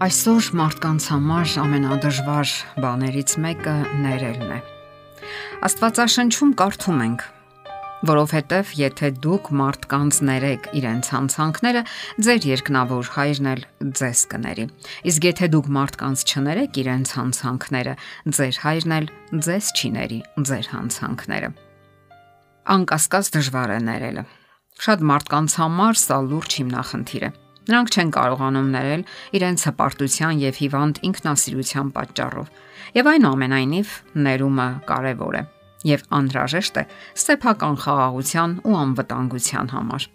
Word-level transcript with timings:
Այսօր 0.00 0.46
մարդկանց 0.56 1.06
համար 1.12 1.50
ամենադժվար 1.60 2.50
բաներից 2.80 3.32
մեկը 3.44 3.72
ներելն 4.00 4.52
է։ 4.54 4.60
Աստվածաշնչում 5.68 6.54
կարդում 6.56 7.02
ենք. 7.04 7.24
որովհետև 8.08 8.70
եթե 8.80 9.10
դուք 9.20 9.50
մարդկանց 9.60 10.20
ներեք 10.24 10.68
իրենց 10.80 11.10
հանցանքները, 11.12 11.82
ձեր 12.24 12.46
երկնավոր 12.48 13.10
հայրն 13.16 13.50
էլ 13.52 13.60
ձեզ 14.00 14.22
կների։ 14.32 14.64
Իսկ 15.12 15.28
եթե 15.28 15.50
դուք 15.52 15.68
մարդկանց 15.76 16.24
չներեք 16.32 16.80
իրենց 16.80 17.12
հանցանքները, 17.20 17.94
ձեր 18.40 18.54
հայրն 18.64 18.96
էլ 18.96 19.12
ձեզ 19.36 19.70
չի 19.76 19.92
ների 20.00 20.20
ձեր 20.48 20.66
հանցանքները։ 20.80 21.52
Անկասկած 22.72 23.30
դժվար 23.36 23.76
է 23.76 23.78
ներելը։ 23.84 24.24
Շատ 24.80 25.06
մարդկանց 25.12 25.60
համար 25.60 26.04
սա 26.08 26.20
լուրջ 26.24 26.60
հիմնախնդիր 26.64 27.28
է 27.28 27.32
Նրանք 27.68 27.92
չեն 27.94 28.10
կարողանում 28.16 28.68
ներել 28.74 29.02
իրենց 29.36 29.64
հպարտության 29.68 30.40
եւ 30.40 30.60
հիվանդ 30.60 31.00
ինքնասիրության 31.10 31.90
պատճառով։ 31.96 32.48
Եվ 32.96 33.10
այնուամենայնիվ 33.10 33.92
ներումը 34.26 34.68
կարևոր 34.90 35.36
է 35.40 35.42
եւ 35.90 36.02
անհրաժեշտ 36.20 36.80
է 36.80 36.84
սեփական 37.24 37.76
խաղաղության 37.84 38.56
ու 38.68 38.74
անվտանգության 38.80 39.70
համար։ 39.74 40.08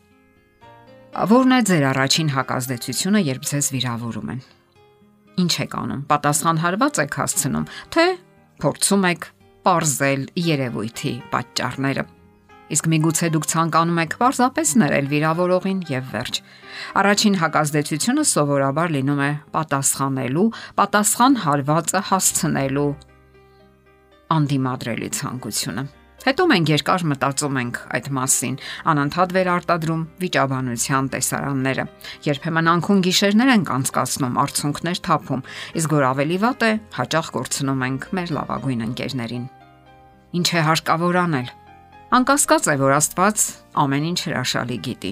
Որն 1.32 1.56
է 1.56 1.60
ձեր 1.70 1.86
առաջին 1.94 2.30
հակազդեցությունը, 2.36 3.22
երբ 3.30 3.48
ձեզ 3.50 3.70
վիրավորում 3.76 4.32
են։ 4.36 4.42
Ինչ 5.46 5.54
եք 5.66 5.78
անում։ 5.80 6.02
Պատասխանհարված 6.12 7.00
եք 7.06 7.18
հասցնում, 7.22 7.70
թե 7.96 8.06
փորձում 8.66 9.08
եք 9.16 9.30
parzել 9.66 10.22
երևույթի 10.46 11.14
պատճառները։ 11.32 12.04
Իսկ 12.66 12.88
միգուցե 12.90 13.28
դուք 13.36 13.44
ցանկանում 13.52 14.00
եք 14.02 14.14
պարզապես 14.18 14.70
ներել 14.82 15.10
վիրավորողին 15.12 15.82
եւ 15.86 16.06
վերջ։ 16.16 16.38
Առաջին 17.02 17.36
հակազդեցությունը 17.42 18.24
սովորաբար 18.26 18.96
լինում 18.96 19.22
է 19.22 19.32
պատասխանելու, 19.54 20.48
պատասխան 20.80 21.38
հարվածը 21.46 22.02
հասցնելու 22.10 22.88
անդիմադրելի 24.36 25.10
ցանկությունը։ 25.20 25.84
Հետո 26.26 26.46
մենք 26.50 26.70
երկար 26.74 27.04
մտածում 27.06 27.58
ենք 27.62 27.76
այդ 27.96 28.08
մասին, 28.18 28.56
անընդհատ 28.90 29.34
վերարտադրում 29.36 30.06
վիճաբանության 30.24 31.10
տեսարանները։ 31.14 31.86
Երբեմն 32.26 32.70
անքուն 32.72 33.04
գիշերներ 33.06 33.52
ենք 33.54 33.70
անցկացնում, 33.76 34.40
արցունքներ 34.42 35.02
թափում, 35.06 35.44
իսկ 35.78 35.94
որ 36.00 36.08
ավելի 36.10 36.40
վատ 36.46 36.66
է, 36.66 36.72
հաճախ 36.98 37.30
կորցնում 37.36 37.86
ենք 37.86 38.10
մեր 38.18 38.34
լավագույն 38.40 38.84
ընկերներին։ 38.90 39.46
Ինչ 40.42 40.50
է 40.50 40.66
հարկավոր 40.66 41.22
անել 41.26 41.54
Անկասկած 42.16 42.68
է, 42.72 42.74
որ 42.80 42.94
Աստված 42.96 43.42
ամեն 43.82 44.04
ինչ 44.08 44.20
հրաշալի 44.24 44.76
գիտի։ 44.86 45.10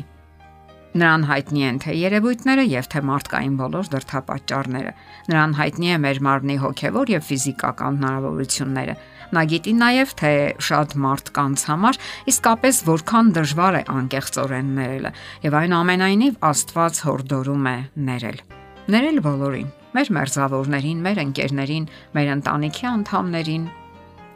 Նրան 1.02 1.26
հայտնի 1.28 1.64
են 1.68 1.80
թե 1.84 1.96
երևույթները 2.00 2.64
եւ 2.70 2.88
թե 2.94 3.02
մարդկային 3.10 3.58
բոլոր 3.60 3.90
դրթապաճառները։ 3.92 4.94
Նրան 5.34 5.56
հայտնի 5.58 5.92
է 5.92 5.98
մեր 6.06 6.22
մարմնի 6.28 6.58
հոգեվոր 6.64 7.12
եւ 7.12 7.28
ֆիզիկական 7.28 8.00
հնարավորությունները։ 8.00 8.96
Նա 9.36 9.46
գիտի 9.52 9.76
նաեւ 9.84 10.16
թե 10.24 10.34
շատ 10.70 10.98
մարդկանց 11.04 11.68
համար 11.74 12.02
իսկապես 12.32 12.82
որքան 12.88 13.32
դժվար 13.36 13.78
է 13.82 13.86
անկեղծորեն 14.00 14.74
ներելը 14.80 15.16
եւ 15.44 15.58
այնուամենայնիվ 15.60 16.44
Աստված 16.54 17.06
հորդորում 17.10 17.66
է 17.74 17.78
ներել։ 18.14 18.44
Ներել 18.94 19.24
բոլորին՝ 19.28 19.74
մեր 19.98 20.14
մերձավորներին, 20.24 21.02
մեր 21.04 21.26
ընկերներին, 21.28 21.90
մեր 22.16 22.38
ընտանիքի 22.38 22.88
անդամներին 22.94 23.66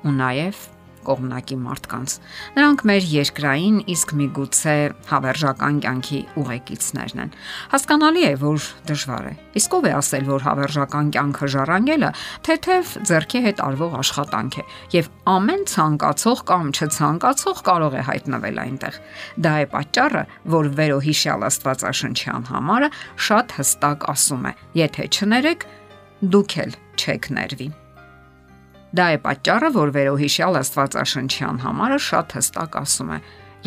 ու 0.07 0.17
նաեւ 0.17 0.65
կողմնակի 1.07 1.57
մարդկանց։ 1.63 2.15
Նրանք 2.57 2.83
մեր 2.89 3.07
երկրային, 3.13 3.77
իսկ 3.93 4.13
միգուցե 4.19 4.75
հավերժական 5.07 5.79
կյանքի 5.85 6.19
ուղեկիցներն 6.41 7.21
են։ 7.23 7.31
Հասկանալի 7.73 8.23
է, 8.27 8.33
որ 8.43 8.67
դժվար 8.91 9.27
է։ 9.27 9.33
Իսկ 9.57 9.77
ով 9.77 9.87
է 9.87 9.93
ասել, 9.97 10.27
որ 10.27 10.45
հավերժական 10.47 11.11
կյանքը 11.15 11.49
ժառանգելը 11.55 12.11
թեթև 12.47 12.93
ձեռքի 13.07 13.41
հետ 13.47 13.63
արվող 13.67 13.97
աշխատանք 14.01 14.57
է, 14.57 14.65
եւ 14.97 15.09
ամեն 15.37 15.65
ցանկացող 15.73 16.43
կամ 16.51 16.71
չցանկացող 16.77 17.63
կարող 17.67 17.97
է 17.97 18.05
հայտնվել 18.11 18.61
այնտեղ։ 18.67 19.01
Դա 19.47 19.55
է 19.57 19.67
պատճառը, 19.73 20.23
որ 20.57 20.71
վերոհիշյալ 20.77 21.47
Աստվածաշնչյան 21.47 22.47
համարը 22.51 22.91
շատ 23.27 23.57
հստակ 23.57 24.07
ասում 24.13 24.47
է. 24.51 24.53
եթե 24.77 25.09
չներեք, 25.17 25.67
դուք 26.33 26.57
էլ 26.63 26.71
չեք 26.97 27.29
ներվի։ 27.37 27.86
Դա 28.97 29.07
է 29.13 29.17
պատճառը, 29.21 29.69
որ 29.75 29.89
վերոհիշյալ 29.93 30.57
Աստվածաշնչյան 30.57 31.57
համարը 31.61 31.97
շատ 32.01 32.33
հստակ 32.37 32.77
ասում 32.81 33.09
է. 33.13 33.17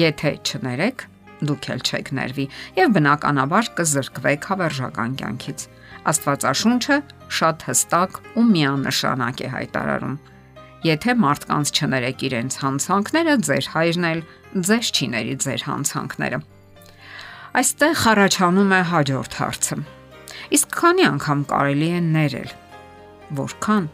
Եթե 0.00 0.30
չներեք, 0.42 1.04
դուք 1.50 1.68
էլ 1.74 1.84
չեք 1.86 2.10
ներվի 2.18 2.46
եւ 2.78 2.94
բնականաբար 2.96 3.68
կզրկվեք 3.78 4.48
հավերժական 4.50 5.14
կյանքից։ 5.20 5.66
Աստվածաշունչը 6.10 6.96
շատ 7.38 7.64
հստակ 7.68 8.18
ու 8.40 8.44
միանշանակ 8.50 9.44
է 9.44 9.52
հայտարարում. 9.54 10.18
Եթե 10.80 11.14
մարդկանց 11.20 11.72
չներեք 11.76 12.22
իրենց 12.30 12.58
հանցանքները, 12.64 13.32
ձեր 13.46 13.66
հայրն 13.76 14.06
էլ 14.10 14.20
ձեզ 14.66 14.92
չի 14.96 15.06
ների 15.14 15.34
ձեր 15.44 15.64
հանցանքները։ 15.68 16.38
Այստեղ 17.60 18.04
առաջանում 18.10 18.70
է 18.70 18.82
հաջորդ 18.90 19.32
հարցը։ 19.40 19.76
Իսկ 20.56 20.76
քանի 20.80 21.04
անգամ 21.10 21.40
կարելի 21.50 21.88
է 21.90 22.00
ներել։ 22.10 22.54
Որքան 23.40 23.84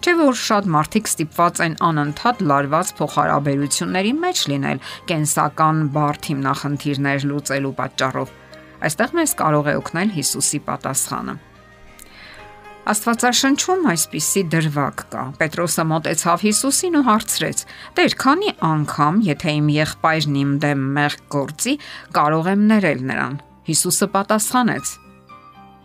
Չէ 0.00 0.14
որ 0.20 0.38
շատ 0.40 0.70
մարդիկ 0.74 1.10
ստիպված 1.10 1.60
են 1.66 1.76
անընդհատ 1.90 2.42
լարված 2.50 2.92
փոխհարաբերությունների 3.00 4.12
մեջ 4.24 4.42
լինել 4.54 4.82
կենսական 5.10 5.84
բարդ 5.96 6.30
հիմնախնդիրներ 6.30 7.28
լուծելու 7.30 7.76
պատճառով։ 7.80 8.34
Այստեղ 8.80 9.14
մեզ 9.20 9.36
կարող 9.44 9.70
է 9.70 9.74
օգնել 9.80 10.12
Հիսուսի 10.16 10.60
պատասխանը։ 10.70 11.34
Աստվածաշնչում 12.90 13.84
այսպիսի 13.90 14.42
դրվագ 14.50 15.02
կա։ 15.12 15.24
Պետրոսը 15.40 15.84
մոտեցավ 15.90 16.44
Հիսուսին 16.46 16.96
ու 16.96 17.02
հարցրեց. 17.10 17.60
Տեր, 18.00 18.16
քանի 18.24 18.54
անգամ, 18.70 19.20
եթե 19.28 19.54
իմ 19.60 19.68
եղբայրն 19.76 20.40
իմ 20.40 20.56
դեմ 20.64 20.88
մեղք 20.96 21.22
գործի, 21.36 21.76
կարող 22.16 22.50
եմ 22.56 22.66
ներել 22.72 23.06
նրան։ 23.12 23.38
Հիսուսը 23.68 24.10
պատասխանեց 24.16 24.94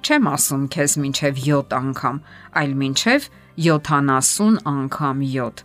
չեմ 0.05 0.27
ասում 0.29 0.65
քեզ 0.75 0.93
մինչև 1.01 1.39
7 1.45 1.73
անգամ, 1.79 2.17
այլ 2.61 2.73
մինչև 2.81 3.25
70 3.65 4.59
անգամ 4.69 5.23
7։ 5.31 5.63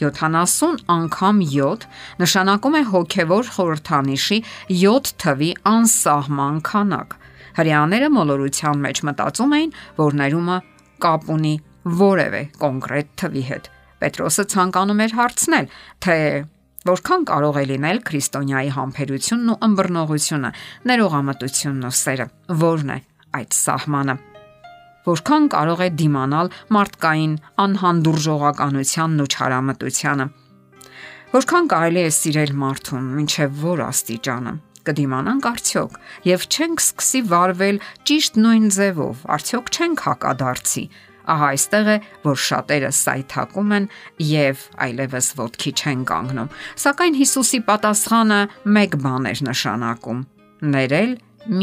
70 0.00 0.84
անգամ 0.94 1.40
7 1.54 1.86
նշանակում 2.22 2.76
է 2.78 2.82
հոգևոր 2.92 3.50
խորհրդանիշի 3.56 4.38
7 4.82 5.10
թվի 5.24 5.50
անսահման 5.72 6.62
քանակ։ 6.70 7.18
Հрьяաները 7.58 8.08
մոլորության 8.14 8.86
մեջ 8.86 9.02
մտածում 9.10 9.56
էին, 9.58 9.74
որ 9.98 10.16
ներումը 10.20 10.56
կապ 11.04 11.28
ունի 11.34 11.54
որևէ 12.00 12.42
կոնկրետ 12.62 13.12
թվի 13.20 13.44
հետ։ 13.50 13.68
Պետրոսը 14.00 14.46
ցանկանում 14.54 15.04
էր 15.04 15.14
հարցնել, 15.20 15.70
թե 16.06 16.16
Որքան 16.80 17.24
կարող 17.28 17.56
է 17.60 17.64
լինել 17.74 17.98
քրիստոնյայի 18.08 18.70
համբերությունն 18.72 19.52
ու 19.52 19.58
ըմբռնողությունը, 19.68 20.52
ներողամտությունն 20.88 21.88
ու 21.90 21.94
սերը, 22.00 22.28
որն 22.64 22.96
է 22.96 23.00
այդ 23.38 23.56
սահմանը 23.60 24.16
որքան 25.06 25.46
կարող 25.54 25.80
է 25.80 25.88
դիմանալ 26.00 26.50
մարդկային 26.76 27.34
անհանդուրժողականությանն 27.64 29.22
ու 29.24 29.28
չարամտությանը։ 29.34 30.26
Որքան 31.30 31.68
կարելի 31.70 32.02
է 32.02 32.10
սիրել 32.16 32.52
մարդուն, 32.60 33.06
ինչև 33.22 33.60
որ 33.60 33.82
աստիճանը 33.86 34.54
կդիմանանք 34.88 35.46
արդյոք 35.50 35.96
եւ 36.26 36.46
չենք 36.50 36.82
սկսի 36.84 37.20
վարվել 37.30 37.78
ճիշտ 38.10 38.38
նույն 38.40 38.66
ձևով, 38.76 39.22
արդյոք 39.36 39.70
չենք 39.76 40.02
հակադարձի։ 40.08 40.84
Ահա 41.30 41.48
այստեղ 41.54 41.90
է, 41.90 41.96
որ 42.24 42.40
շատերը 42.46 42.90
սայթակում 42.96 43.74
են 43.76 43.86
եւ 44.30 44.64
այլևս 44.88 45.28
ոդքի 45.40 45.72
չեն 45.84 46.02
կանգնում։ 46.10 46.50
Սակայն 46.86 47.20
Հիսուսի 47.20 47.62
պատասխանը 47.70 48.40
մեկ 48.80 48.98
բան 49.04 49.30
էր 49.30 49.46
նշանակում՝ 49.52 50.26
ներել 50.74 51.16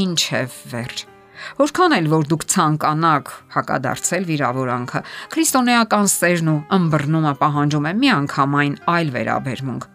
ինչև 0.07 0.57
վերջ։ 0.77 1.16
Որքան 1.59 1.97
էլ 1.97 2.09
որ 2.13 2.29
դուք 2.31 2.47
ցանկանաք 2.53 3.33
հակադարձել 3.57 4.25
վիրավորանքը, 4.31 5.03
քրիստոնեական 5.35 6.09
սերն 6.13 6.49
ու 6.53 6.57
ըմբռնումը 6.77 7.35
պահանջում 7.43 7.87
է 7.91 7.93
միանգամայն 8.05 8.81
այլ 8.97 9.13
վերաբերմունք։ 9.17 9.93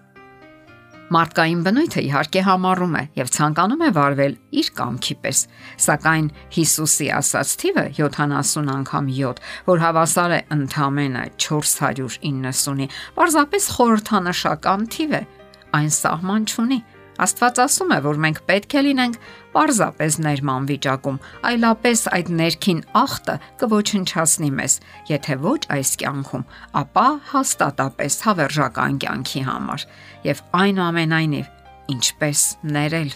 Մարդկային 1.13 1.63
բնույթը 1.67 2.03
իհարկե 2.07 2.43
համառում 2.47 2.95
է 2.97 3.01
եւ 3.19 3.31
ցանկանում 3.35 3.83
է 3.85 3.89
վարվել 3.99 4.37
իր 4.63 4.69
կամքի 4.79 5.17
պես, 5.25 5.41
սակայն 5.85 6.31
Հիսուսի 6.55 7.09
ասած 7.19 7.53
թիվը 7.63 7.85
70 7.99 8.71
անգամ 8.73 9.11
7, 9.19 9.43
որ 9.67 9.83
հավասար 9.83 10.35
է 10.39 10.41
ընդամենը 10.57 11.27
490-ի, 11.37 12.89
պարզապես 13.19 13.69
խորհրդանշական 13.77 14.89
թիվ 14.97 15.15
է։ 15.21 15.23
Այն 15.77 15.93
սահման 16.01 16.49
չունի 16.49 16.81
Աստված 17.23 17.61
ասում 17.63 17.93
է, 17.95 17.99
որ 18.03 18.21
մենք 18.25 18.39
պետք 18.49 18.77
է 18.79 18.83
լինենք 18.89 19.19
պարզապես 19.55 20.19
ներման 20.27 20.69
վիճակում, 20.71 21.19
այլապես 21.53 22.05
այդ 22.19 22.31
ներքին 22.43 22.85
ախտը 23.03 23.37
կոչնչացնի 23.63 24.53
մեզ, 24.59 24.79
եթե 25.13 25.37
ոչ 25.47 25.61
այս 25.77 25.97
կյանքում, 26.03 26.47
ապա 26.83 27.09
հաստատապես 27.33 28.21
հավերժական 28.27 29.03
կյանքի 29.05 29.43
համար։ 29.51 29.91
Եվ 30.33 30.47
այնուամենայնիվ, 30.63 31.53
ինչպես 31.97 32.49
ներել 32.73 33.13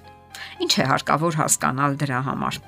Ինչ 0.62 0.73
է 0.82 0.87
հարկավոր 0.91 1.38
հասկանալ 1.41 1.97
դրա 2.00 2.20
համար։ 2.26 2.58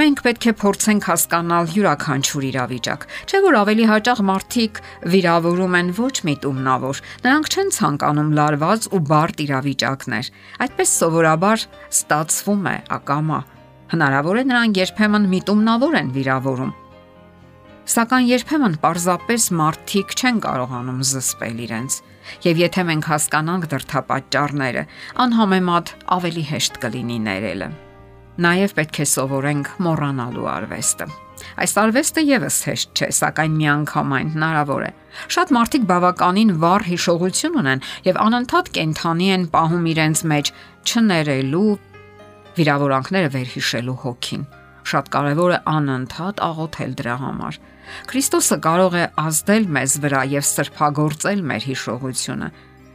Մենք 0.00 0.22
պետք 0.26 0.46
է 0.46 0.54
փորձենք 0.62 1.08
հասկանալ 1.10 1.70
յուրաքանչյուր 1.76 2.46
իրավիճակ։ 2.50 3.06
Չէ՞ 3.26 3.42
որ 3.46 3.58
ավելի 3.62 3.84
հաճախ 3.90 4.22
մարդիկ 4.30 4.80
վիրավորում 5.16 5.76
են 5.80 5.92
ոչ 6.00 6.14
միտումնավոր։ 6.30 7.02
Նրանք 7.26 7.52
չեն 7.52 7.70
ցանկանում 7.80 8.32
լարված 8.40 8.88
ու 8.92 9.04
բարդ 9.12 9.44
իրավիճակներ։ 9.46 10.32
Այդպես 10.66 10.96
սովորաբար 11.02 11.68
ստացվում 11.96 12.66
է 12.66 12.76
ակամա։ 13.00 13.44
Հնարավոր 13.96 14.42
է 14.42 14.48
նրանք 14.50 14.82
երբեմն 14.86 15.30
միտումնավոր 15.36 16.02
են 16.02 16.12
վիրավորում 16.16 16.74
Սակայն 17.86 18.24
երբեմն 18.26 18.72
պարզապես 18.82 19.44
մարդիկ 19.60 20.14
չեն 20.18 20.40
կարողանում 20.42 21.04
զսպել 21.06 21.62
իրենց։ 21.68 22.00
Եվ 22.48 22.62
եթե 22.64 22.86
մենք 22.90 23.08
հասկանանք 23.12 23.70
դրթապաճառները, 23.76 24.86
անհամեմատ 25.22 25.96
ավելի 26.18 26.46
հեշտ 26.50 26.82
կլինի 26.82 27.24
ներելը։ 27.30 27.74
Նաև 28.36 28.74
պետք 28.76 28.98
է 29.00 29.04
սովորենք 29.08 29.68
մոռանալու 29.80 30.48
արվեստը։ 30.52 31.06
Այս 31.56 31.72
արվեստը 31.80 32.24
եւս 32.26 32.58
հեշտ 32.66 32.90
չէ, 33.00 33.06
սակայն 33.16 33.54
միանգամայն 33.60 34.32
հնարավոր 34.34 34.84
է։ 34.84 34.90
Շատ 35.36 35.52
մարդիկ 35.56 35.86
բավականին 35.88 36.52
վառ 36.60 36.84
հիշողություն 36.90 37.56
ունեն 37.62 37.82
եւ 38.08 38.20
անընդհատ 38.26 38.70
կենթանի 38.76 39.30
են 39.36 39.46
պահում 39.56 39.88
իրենց 39.92 40.22
մեջ 40.32 40.52
չներելու 40.84 41.72
վիրավորանքները 42.60 43.32
վերհիշելու 43.36 43.96
հոգին։ 44.04 44.46
Շատ 44.86 45.10
կարևոր 45.16 45.56
է 45.56 45.58
անընդհատ 45.72 46.44
աղոթել 46.46 46.92
դրա 47.00 47.16
համար։ 47.24 47.60
Քրիստոսը 48.10 48.56
կարող 48.66 48.96
է 49.00 49.04
ազդել 49.24 49.68
մեզ 49.76 49.96
վրա 50.04 50.22
եւ 50.36 50.44
սրբագործել 50.52 51.42
մեր 51.50 51.66
հիշողությունը։ 51.72 52.48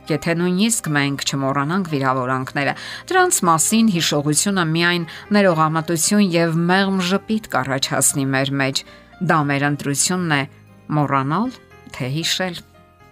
Եթե 0.10 0.34
նույնիսկ 0.40 0.88
մենք 0.96 1.24
չմոռանանք 1.30 1.92
վիրավորանքները, 1.92 2.74
դրանց 3.12 3.38
մասին 3.48 3.92
հիշողությունը 3.96 4.66
միայն 4.72 5.06
ներողամտություն 5.38 6.26
եւ 6.34 6.58
մեղմ 6.72 6.98
ժպիտ 7.12 7.50
կառաջացնի 7.54 8.26
մեր 8.34 8.52
մեջ։ 8.62 8.84
Դա 9.22 9.40
մեր 9.52 9.68
ընտրությունն 9.70 10.36
է՝ 10.40 10.42
մոռանալ 10.98 11.56
թե 11.96 12.12
հիշել։ 12.18 12.62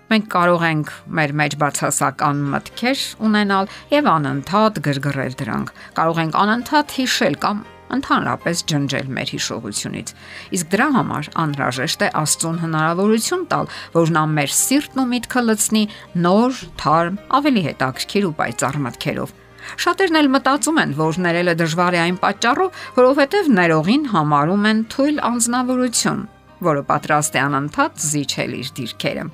Մենք 0.10 0.30
կարող 0.34 0.64
ենք 0.66 0.94
մեր 1.20 1.34
մեջ 1.40 1.56
բացասական 1.62 2.40
մտքեր 2.50 3.02
ունենալ 3.28 3.68
եւ 3.94 4.08
անընդհատ 4.10 4.80
գրգռել 4.88 5.36
դրանք։ 5.44 5.74
Կարող 6.00 6.22
ենք 6.24 6.40
անընդհատ 6.44 6.96
հիշել 6.98 7.38
կամ 7.44 7.62
ընդհանրապես 7.96 8.64
ջնջել 8.70 9.12
մեր 9.18 9.32
հիշողությունից։ 9.34 10.14
Իսկ 10.58 10.72
դրա 10.74 10.88
համար 10.96 11.30
անհրաժեշտ 11.44 12.06
է 12.06 12.10
Աստծուն 12.20 12.58
հնարավորություն 12.64 13.46
տալ, 13.50 13.70
որ 13.98 14.14
նա 14.16 14.24
մեր 14.38 14.56
սիրտն 14.60 15.04
ու 15.04 15.08
միտքը 15.14 15.44
լցնի 15.50 15.84
նոր, 16.26 16.64
թարմ, 16.84 17.20
ավելի 17.40 17.64
հետաքրքիր 17.70 18.28
ու 18.30 18.36
պայծառ 18.40 18.80
մտքերով։ 18.86 19.36
Շատերն 19.80 20.20
էլ 20.20 20.30
մտածում 20.34 20.80
են, 20.82 20.94
որ 20.98 21.20
ներելը 21.26 21.54
դժվար 21.60 21.98
է 21.98 22.00
այն 22.06 22.18
պատճառով, 22.24 22.80
որովհետև 23.00 23.50
ներողին 23.60 24.06
համարում 24.14 24.68
են 24.70 24.80
թույլ 24.94 25.20
անznավորություն, 25.30 26.24
որը 26.70 26.84
պատրաստ 26.90 27.38
է 27.38 27.44
անընդհատ 27.44 28.02
զիջել 28.10 28.56
իր 28.60 28.72
դիրքերը։ 28.80 29.28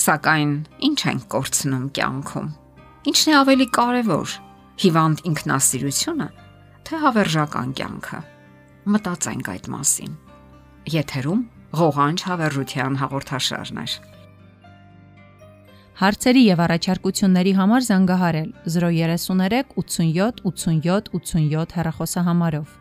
Սակայն 0.00 0.52
ինչ 0.90 1.00
են 1.14 1.24
կորցնում 1.34 1.86
կյանքում։ 1.96 2.52
Ինչն 3.10 3.32
է 3.32 3.34
ավելի 3.40 3.66
կարևոր՝ 3.80 4.36
հիվանդ 4.80 5.26
ինքնասիրությունը 5.30 6.28
թե 6.90 6.98
հավերժական 6.98 7.72
կյանքը։ 7.78 8.18
Մտածենք 8.90 9.48
այդ 9.52 9.66
մասին։ 9.70 10.14
Եթերում 10.90 11.42
ղողանջ 11.80 12.24
հավերժության 12.26 12.96
հաղորդաշարն 13.02 13.78
է։ 13.78 13.84
Հարցերի 16.00 16.42
եւ 16.48 16.62
առաջարկությունների 16.66 17.52
համար 17.60 17.86
զանգահարել 17.90 18.50
033 18.74 19.70
87 19.78 20.42
87 20.50 21.12
87 21.14 21.76
հեռախոսահամարով։ 21.78 22.74